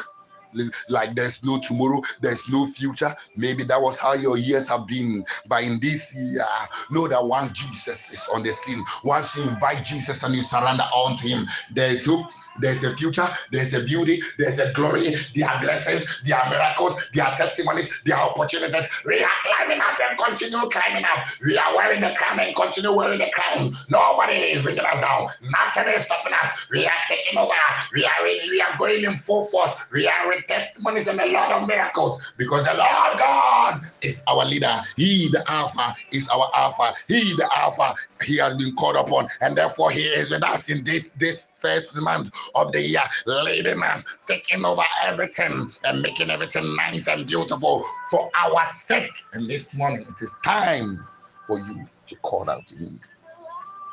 like 0.90 1.16
there's 1.16 1.44
no 1.44 1.60
tomorrow, 1.60 2.02
there's 2.22 2.48
no 2.50 2.68
future. 2.68 3.16
Maybe 3.36 3.64
that 3.66 3.82
was 3.82 3.98
how 3.98 4.14
your 4.14 4.38
years 4.38 4.68
have 4.68 4.88
been. 4.88 5.26
But 5.48 5.64
in 5.64 5.80
this 5.80 6.16
year, 6.16 6.46
know 6.92 7.08
that 7.08 7.26
once 7.26 7.52
Jesus 7.52 8.12
is 8.12 8.28
on 8.34 8.44
the 8.44 8.52
scene, 8.54 8.84
once 9.04 9.36
you 9.36 9.44
invite 9.44 9.84
Jesus 9.84 10.24
and 10.24 10.36
you 10.36 10.42
surrender 10.42 10.84
all 10.94 11.16
to 11.16 11.28
Him, 11.28 11.48
there 11.74 11.92
is 11.92 12.06
hope, 12.06 12.28
there's 12.60 12.84
a 12.84 12.96
future, 12.96 13.28
there's 13.52 13.74
a 13.74 13.84
beauty, 13.84 14.22
there's 14.38 14.60
a 14.60 14.72
glory, 14.74 15.16
there 15.36 15.50
are 15.50 15.62
blessings, 15.62 16.22
there 16.26 16.38
are 16.38 16.50
miracles, 16.50 16.96
there 17.14 17.26
are 17.26 17.38
testimonies, 17.38 18.02
there 18.06 18.18
are 18.18 18.30
opportunities. 18.30 18.90
We 19.06 19.24
are 19.24 19.30
climbing 19.44 19.80
up 19.80 19.98
and 20.10 20.18
continue 20.18 20.68
climbing 20.70 21.06
up. 21.06 21.28
We 21.46 21.58
are 21.58 21.76
wearing 21.76 22.02
the 22.02 22.14
crown 22.18 22.40
and 22.40 22.56
continue 22.56 22.92
wearing 22.96 23.20
the 23.20 23.32
crown. 23.34 23.74
Nobody 23.90 24.34
is 24.34 24.64
bringing 24.64 24.84
us 24.84 25.02
down. 25.02 25.28
Nothing 25.42 25.94
is 25.94 26.04
stopping 26.04 26.34
us. 26.34 26.52
We 26.72 26.86
are 26.86 26.92
taking 27.08 27.38
over. 27.38 27.54
We 27.94 28.06
are 28.06 28.24
we 28.24 28.62
are 28.62 28.78
going 28.78 29.04
in 29.04 29.18
full 29.18 29.46
force. 29.46 29.74
We 29.92 30.08
are 30.08 30.28
testimonies 30.48 31.08
and 31.08 31.20
a 31.20 31.32
lot 31.32 31.52
of 31.52 31.68
miracles 31.68 32.22
because 32.38 32.64
the 32.66 32.74
Lord 32.74 33.18
God 33.18 33.82
is 34.02 34.22
our 34.28 34.46
leader. 34.46 34.82
He, 34.96 35.30
the 35.32 35.44
Alpha, 35.50 35.96
is 36.12 36.28
our 36.30 36.50
Alpha. 36.56 36.94
He, 37.08 37.36
the 37.36 37.50
Alpha, 37.56 37.96
He 38.24 38.38
has 38.38 38.56
been 38.56 38.76
called 38.76 38.96
upon, 38.96 39.28
and 39.42 39.58
therefore 39.58 39.92
He 39.92 40.04
is 40.04 40.32
with 40.32 40.44
us 40.44 40.70
in 40.70 40.84
this 40.84 41.12
this 41.18 41.48
first 41.56 41.96
month 42.02 42.32
of 42.56 42.72
the 42.72 42.82
year, 42.82 43.04
leading 43.26 43.82
us, 43.84 44.06
taking 44.28 44.66
over 44.66 44.84
everything 45.04 45.72
and 45.84 46.02
making 46.02 46.30
everything 46.30 46.76
nice 46.76 47.08
and 47.08 47.28
beautiful 47.28 47.84
for 48.10 48.30
our 48.38 48.66
sake. 48.68 49.12
And 49.34 49.50
this 49.50 49.76
morning, 49.76 50.06
it 50.08 50.24
is 50.24 50.34
time 50.44 51.06
for 51.46 51.60
you 51.60 51.86
to 52.08 52.16
call 52.18 52.50
out 52.50 52.68
to 52.68 52.76
Him. 52.76 53.00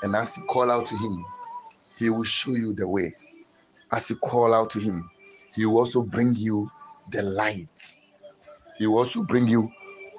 And 0.02 0.14
as 0.14 0.36
you 0.36 0.44
call 0.44 0.70
out 0.70 0.86
to 0.86 0.96
Him, 0.96 1.24
He 1.98 2.10
will 2.10 2.24
show 2.24 2.52
you 2.52 2.72
the 2.72 2.86
way. 2.86 3.14
As 3.92 4.10
you 4.10 4.16
call 4.16 4.52
out 4.54 4.70
to 4.70 4.80
Him, 4.80 5.08
He 5.56 5.66
will 5.66 5.78
also 5.78 6.02
bring 6.02 6.34
you 6.34 6.70
the 7.10 7.22
light. 7.22 7.68
He 8.78 8.86
will 8.86 8.98
also 8.98 9.22
bring 9.24 9.46
you 9.46 9.72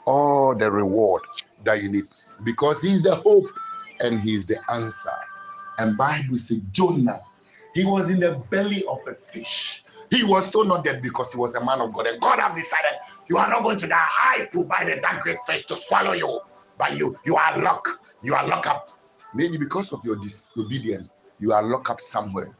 all 0.05 0.55
the 0.55 0.71
reward 0.71 1.23
that 1.63 1.81
you 1.83 1.89
need 1.89 2.05
because 2.43 2.81
He's 2.81 3.03
the 3.03 3.15
hope 3.15 3.45
and 4.01 4.19
He's 4.19 4.47
the 4.47 4.59
answer. 4.71 5.11
And 5.77 5.97
Bible 5.97 6.37
says 6.37 6.61
Jonah, 6.71 7.21
he 7.77 7.85
was 7.85 8.09
in 8.09 8.19
the 8.19 8.41
belly 8.49 8.83
of 8.85 8.99
a 9.07 9.13
fish. 9.13 9.83
He 10.09 10.23
was 10.23 10.47
still 10.47 10.63
not 10.65 10.83
dead 10.83 11.01
because 11.01 11.31
he 11.31 11.37
was 11.37 11.53
a 11.55 11.63
man 11.63 11.79
of 11.79 11.93
God. 11.93 12.07
And 12.07 12.19
God 12.19 12.39
have 12.39 12.55
decided 12.55 12.93
you 13.29 13.37
are 13.37 13.49
not 13.49 13.63
going 13.63 13.77
to 13.79 13.87
die. 13.87 14.07
I 14.19 14.47
provided 14.51 15.03
that 15.03 15.21
great 15.21 15.37
fish 15.45 15.65
to 15.67 15.75
swallow 15.75 16.13
you. 16.13 16.39
But 16.79 16.97
you, 16.97 17.15
you 17.25 17.35
are 17.35 17.61
locked. 17.61 17.89
You 18.23 18.33
are 18.33 18.47
locked 18.47 18.67
up. 18.67 18.89
Maybe 19.35 19.57
because 19.57 19.93
of 19.93 20.03
your 20.03 20.15
disobedience, 20.15 21.13
you 21.39 21.53
are 21.53 21.61
locked 21.61 21.89
up 21.91 22.01
somewhere. 22.01 22.55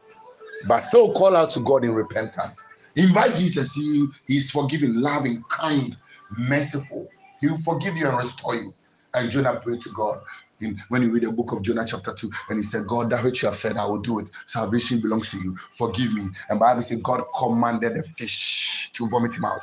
But 0.66 0.80
still 0.80 1.12
call 1.12 1.36
out 1.36 1.50
to 1.52 1.60
God 1.60 1.84
in 1.84 1.94
repentance. 1.94 2.64
Invite 2.96 3.36
Jesus. 3.36 3.74
He, 3.74 4.06
he 4.26 4.36
is 4.36 4.50
forgiving, 4.50 4.94
loving, 4.94 5.44
kind, 5.48 5.96
merciful. 6.36 7.08
He 7.40 7.48
will 7.48 7.58
forgive 7.58 7.96
you 7.96 8.08
and 8.08 8.16
restore 8.18 8.56
you. 8.56 8.74
And 9.14 9.30
Jonah 9.30 9.60
prayed 9.60 9.82
to 9.82 9.90
God. 9.90 10.20
In, 10.60 10.78
when 10.88 11.02
you 11.02 11.10
read 11.12 11.22
the 11.22 11.32
book 11.32 11.52
of 11.52 11.62
Jonah, 11.62 11.84
chapter 11.86 12.12
2, 12.14 12.30
and 12.50 12.58
he 12.58 12.62
said, 12.64 12.86
God, 12.86 13.10
that 13.10 13.24
which 13.24 13.42
you 13.42 13.48
have 13.48 13.56
said, 13.56 13.76
I 13.76 13.86
will 13.86 14.00
do 14.00 14.18
it. 14.18 14.30
Salvation 14.46 15.00
belongs 15.00 15.30
to 15.30 15.38
you. 15.38 15.56
Forgive 15.74 16.12
me. 16.12 16.28
And 16.50 16.58
Bible 16.58 16.82
says, 16.82 16.98
God 17.02 17.24
commanded 17.38 17.94
the 17.94 18.02
fish 18.02 18.90
to 18.94 19.08
vomit 19.08 19.34
him 19.34 19.44
out. 19.44 19.62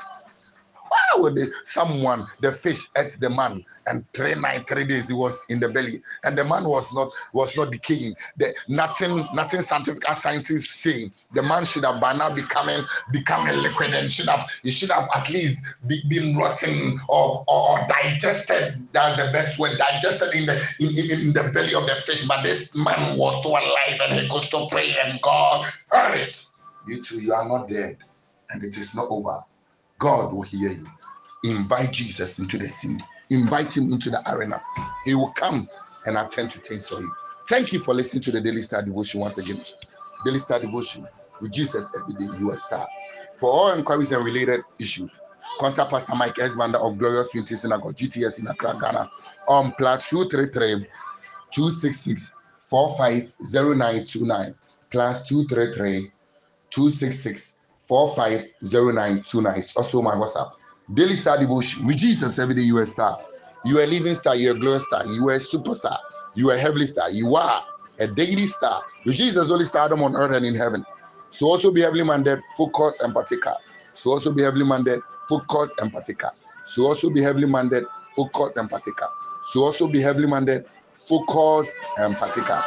Why 1.15 1.21
would 1.21 1.53
someone, 1.63 2.27
the 2.41 2.51
fish 2.51 2.87
ate 2.97 3.17
the 3.21 3.29
man, 3.29 3.63
and 3.87 4.03
three 4.13 4.35
night, 4.35 4.67
three 4.67 4.85
days 4.85 5.07
he 5.07 5.13
was 5.13 5.45
in 5.47 5.61
the 5.61 5.69
belly, 5.69 6.01
and 6.25 6.37
the 6.37 6.43
man 6.43 6.65
was 6.65 6.93
not 6.93 7.09
was 7.31 7.55
not 7.55 7.71
decaying. 7.71 8.15
The, 8.35 8.53
nothing, 8.67 9.25
nothing 9.33 9.61
scientific 9.61 10.03
scientists 10.15 10.81
saying 10.81 11.13
the 11.33 11.41
man 11.41 11.63
should 11.63 11.85
have 11.85 12.01
by 12.01 12.13
now 12.13 12.31
becoming 12.33 12.83
becoming 13.13 13.55
liquid 13.57 13.93
and 13.93 14.11
should 14.11 14.27
have 14.27 14.49
he 14.63 14.71
should 14.71 14.91
have 14.91 15.07
at 15.15 15.29
least 15.29 15.63
be, 15.87 16.01
been 16.09 16.35
rotten 16.35 16.99
or, 17.07 17.45
or, 17.47 17.85
digested. 17.87 18.85
That's 18.91 19.15
the 19.15 19.31
best 19.31 19.57
word, 19.57 19.77
digested 19.77 20.33
in 20.33 20.47
the 20.47 20.61
in, 20.79 20.89
in, 20.97 21.27
in 21.27 21.33
the 21.33 21.49
belly 21.53 21.75
of 21.75 21.85
the 21.85 21.95
fish. 21.95 22.27
But 22.27 22.43
this 22.43 22.75
man 22.75 23.17
was 23.17 23.39
still 23.39 23.51
alive 23.51 23.99
and 24.01 24.19
he 24.19 24.27
could 24.27 24.43
still 24.43 24.69
pray, 24.69 24.93
and 25.01 25.21
God 25.21 25.71
heard 25.91 26.19
it. 26.19 26.45
You 26.87 27.01
too, 27.01 27.21
you 27.21 27.33
are 27.33 27.47
not 27.47 27.69
dead, 27.69 27.97
and 28.49 28.63
it 28.63 28.75
is 28.77 28.93
not 28.93 29.07
over. 29.09 29.41
God 29.99 30.33
will 30.33 30.41
hear 30.41 30.69
you. 30.71 30.85
Invite 31.43 31.91
Jesus 31.91 32.39
into 32.39 32.57
the 32.57 32.67
scene. 32.67 33.03
Invite 33.29 33.75
him 33.75 33.91
into 33.91 34.09
the 34.09 34.21
arena. 34.33 34.61
He 35.03 35.15
will 35.15 35.31
come 35.31 35.67
and 36.05 36.17
attend 36.17 36.51
to 36.51 36.59
things 36.59 36.87
for 36.87 36.99
you. 36.99 37.11
Thank 37.47 37.73
you 37.73 37.79
for 37.79 37.93
listening 37.93 38.23
to 38.23 38.31
the 38.31 38.41
Daily 38.41 38.61
Star 38.61 38.81
Devotion 38.81 39.21
once 39.21 39.37
again. 39.37 39.61
Daily 40.23 40.39
Star 40.39 40.59
Devotion 40.59 41.07
with 41.41 41.51
Jesus 41.51 41.91
every 41.95 42.13
day, 42.15 42.37
you 42.39 42.51
are 42.51 42.57
star. 42.57 42.87
For 43.37 43.51
all 43.51 43.73
inquiries 43.73 44.11
and 44.11 44.23
related 44.23 44.61
issues, 44.79 45.19
contact 45.59 45.91
Pastor 45.91 46.15
Mike 46.15 46.35
Esbander 46.35 46.75
of 46.75 46.97
Glorious 46.97 47.29
Trinity 47.29 47.55
Synagogue, 47.55 47.95
GTS 47.95 48.39
in 48.39 48.47
Accra, 48.47 48.77
Ghana, 48.79 49.11
on 49.47 49.71
plus 49.73 50.09
233 50.09 50.87
266 51.51 52.35
450929 52.63 54.55
plus 54.89 55.27
233 55.27 56.11
266 56.71 57.59
450929. 57.87 59.59
It's 59.59 59.75
also 59.75 60.01
my 60.01 60.15
WhatsApp. 60.15 60.51
Daily 60.93 61.15
Star 61.15 61.39
Devotion 61.39 61.87
with 61.87 61.97
Jesus 61.97 62.37
every 62.37 62.53
day. 62.53 62.61
You 62.61 62.77
are 62.77 62.83
a 62.83 62.85
star. 62.85 63.17
You 63.63 63.79
are 63.79 63.83
a 63.83 63.87
living 63.87 64.13
star. 64.13 64.35
You 64.35 64.51
are 64.51 64.55
a 64.55 64.59
glorious 64.59 64.85
star. 64.85 65.05
You 65.07 65.27
are 65.29 65.33
a 65.33 65.39
superstar. 65.39 65.97
You 66.35 66.51
are 66.51 66.55
a 66.55 66.59
heavenly 66.59 66.85
star. 66.85 67.09
You 67.09 67.35
are 67.35 67.63
a 67.97 68.07
daily 68.07 68.45
star. 68.45 68.83
With 69.03 69.15
Jesus, 69.15 69.49
only 69.49 69.65
stardom 69.65 70.03
on 70.03 70.15
earth 70.15 70.35
and 70.35 70.45
in 70.45 70.53
heaven. 70.53 70.85
So 71.31 71.47
also 71.47 71.71
be 71.71 71.81
heavily 71.81 72.03
minded, 72.03 72.39
focus 72.55 72.97
and 73.01 73.13
particular. 73.13 73.57
So 73.93 74.11
also 74.11 74.31
be 74.31 74.43
heavily 74.43 74.65
minded, 74.65 75.01
focus 75.27 75.73
and 75.79 75.91
particular. 75.91 76.31
So 76.65 76.83
also 76.83 77.09
be 77.09 77.21
heavily 77.21 77.47
minded, 77.47 77.85
focus 78.15 78.55
and 78.55 78.69
particular. 78.69 79.09
So 79.51 79.63
also 79.63 79.87
be 79.87 80.01
heavily 80.01 80.27
minded, 80.27 80.65
focus 80.91 81.69
and 81.97 82.15
particular. 82.15 82.63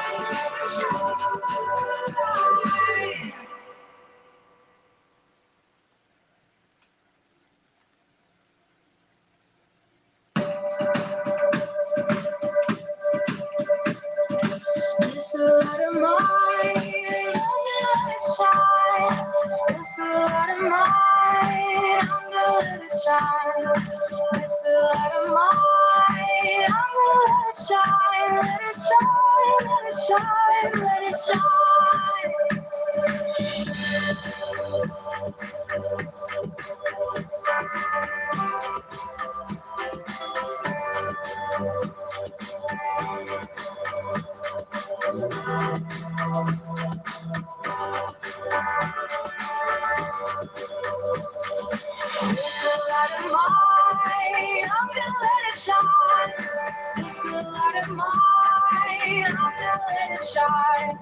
A 20.01 20.05
lot 20.05 20.51
of 20.51 20.63
mine, 20.63 22.01
I'm 22.03 22.33
gonna 22.33 22.59
let 22.59 22.83
it 22.83 22.95
shine. 23.05 23.73
It's 24.35 24.65
a 24.67 24.73
lot 24.81 25.13
of 25.17 25.29
mine, 25.29 26.67
I'm 26.69 26.91
gonna 26.97 27.23
let 27.27 27.49
it 27.51 27.57
shine, 27.69 28.37
let 28.37 28.63
it 28.63 28.79
shine, 28.89 29.69
let 29.69 29.87
it 29.89 29.99
shine, 30.09 30.83
let 30.83 31.03
it 31.05 31.17
shine. 31.27 31.68
Shine. 60.39 60.99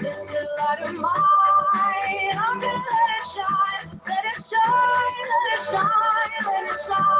It's 0.00 0.30
a 0.34 0.46
lot 0.60 0.82
of 0.86 0.94
mine, 0.94 2.38
I'm 2.38 2.60
gonna 2.60 2.74
let 2.74 3.10
it 3.16 3.26
shine. 3.34 4.00
Let 4.08 4.26
it 4.26 4.42
shine, 4.42 5.26
let 5.32 5.54
it 5.54 5.60
shine, 5.70 6.46
let 6.46 6.70
it 6.70 6.78
shine. 6.86 7.16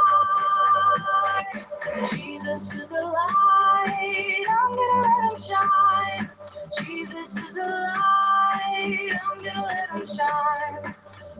Jesus 2.11 2.75
is 2.75 2.89
the 2.89 3.03
light, 3.03 4.47
I'm 4.49 4.75
gonna 4.75 5.03
let 5.03 5.33
him 5.33 5.41
shine. 5.41 6.31
Jesus 6.79 7.39
is 7.39 7.55
the 7.55 7.63
light, 7.63 9.19
I'm 9.27 9.43
gonna 9.43 9.67
let 9.67 9.91
him 9.91 10.07
shine. 10.07 10.95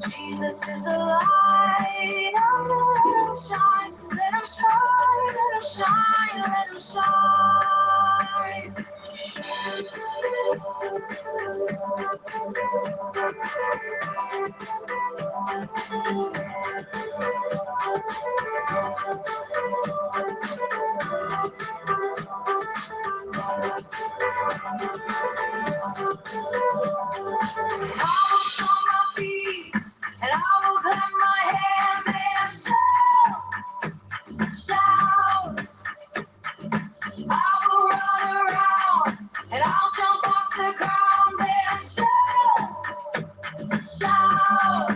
Jesus 0.10 0.70
is 0.70 0.86
the 0.86 1.00
light, 1.00 2.34
I'm 2.38 2.68
gonna 2.68 2.94
let 3.06 3.30
him 3.30 3.38
shine. 3.50 3.94
Let 4.12 4.34
him 4.34 4.48
shine, 4.48 5.28
let 5.28 5.56
him 5.56 5.64
shine, 5.76 6.44
let 6.44 6.70
him 6.70 6.80
shine. 6.80 7.85
Ground 8.36 8.76
and 19.88 19.95
shout, 44.00 44.95